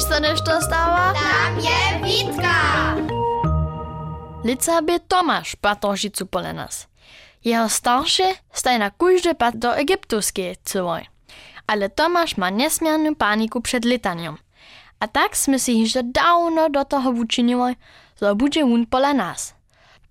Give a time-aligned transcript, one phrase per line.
[0.00, 1.12] Wiesz, co nešto stała?
[1.12, 2.96] Tam je Witka!
[4.44, 6.86] Lica by Tomasz patoržicu pole nas.
[7.44, 11.06] Jeho starszy staj na kujże pat do egiptuskiej cyłoj.
[11.66, 14.36] Ale Tomasz ma niesmierną paniku przed letanią.
[15.00, 17.74] A tak sme si jeszcze dawno do toho uczyniły,
[18.22, 19.54] że będzie on pole nas.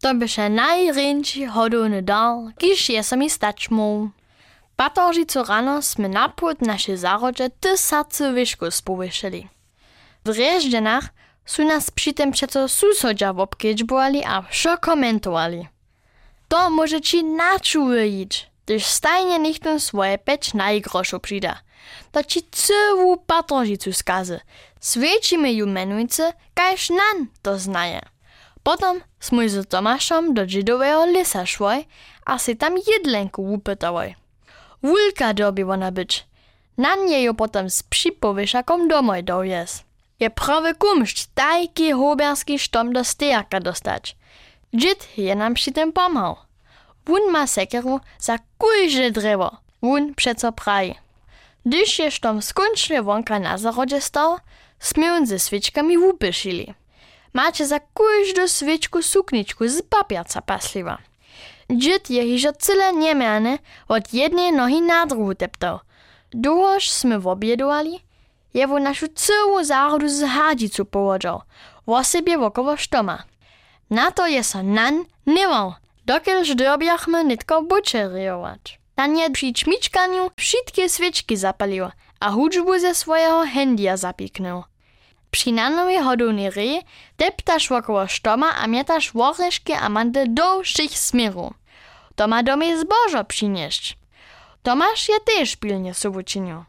[0.02, 4.10] To by się najręci hodowny dar, kiż je mi stać mógł.
[4.76, 9.59] Patoržicu rano sme napód naše zarodže tysacy wyszków spowyšili.
[10.26, 11.06] W Rieżdżenach
[11.46, 15.68] su nas przy tym przeco susodźa wobkedźbowali a wszo komentowali.
[16.48, 21.60] To może ci nachuić, gdyż stajnie nichtym swoje peć najgroszu przyda.
[22.12, 24.40] To ci całą patoržicu skazy.
[24.80, 28.02] Swiecimy ju menujcy, kajż nan to znaje.
[28.64, 31.88] Potom smo z Tomaszem do dzidowego lisa szłoj,
[32.26, 34.16] a si tam jedlenku upytałoj.
[34.84, 36.28] Wulka dobi ona być.
[36.78, 39.84] Na nie ją potem z przypowieszakom domoj dojes.
[40.20, 44.16] Je prawy kumszcz tajki hoberski sztom do stejaka dostać.
[44.74, 46.36] Dzid je nam przy tym pomał.
[47.06, 49.58] Wun ma sekeru za kujże drewo.
[49.82, 50.96] Wun przeco praji.
[51.66, 54.38] Gdyż je sztom skończnie wonka na zarodzie stał,
[54.80, 56.74] smy ze świeczkami upyszili.
[57.34, 60.98] Macie za kujżdą świeczku sukniczku z papierca pasliwa.
[61.72, 65.80] Dzid je hižo cyle niemiany od jednej nohy na druhú teptał.
[66.34, 68.02] Długoż sme objedovali,
[68.54, 71.40] je vo našu całą zárodu z hadzicu połodził,
[71.86, 73.24] o sobie wokoło štoma.
[73.90, 75.74] Na to je so nan newał,
[76.06, 78.80] dokielż dobiachmy nitko bučeriować.
[78.98, 81.86] Na nie przy čmičkaniu wszystkie świeczki zapalił,
[82.20, 84.64] a hudžbu ze swojego hendia zapiknął.
[85.32, 86.82] Przy nanowej hodownej rej
[87.18, 91.54] deptaš wokoło štoma a mietaš woreszki a mandy do všich smerów.
[92.16, 92.76] To ma do mnie
[93.28, 93.98] przynieść.
[94.64, 96.64] Tomasz je też pilnie suwuczynił.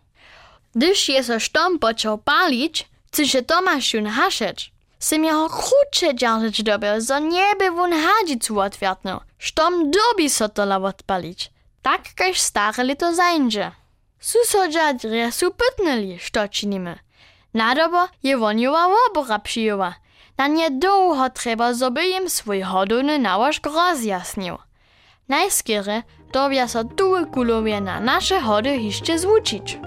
[0.75, 4.73] Gdyż je so sztom począł palić, chce się Tomasz jun haszeć.
[4.99, 9.21] Sym jeho krótsze dzierżyć dobył, zo nie by wun hadzicu otwiertnął.
[9.39, 11.51] Sztom dobi so to odpalić.
[11.83, 13.73] Tak każ stare lito zajdzie.
[14.21, 16.99] Susodża dresu pytnęli, što czynimy.
[17.55, 19.95] Nadobo je woniła łobora przyjęła.
[20.39, 24.59] Na nie długo trzeba, żeby im swój hodowny nałożk rozjasnił.
[25.29, 26.03] Najskiery
[26.33, 29.79] dobia so tuły kulowie na nasze hody jeszcze zwučić.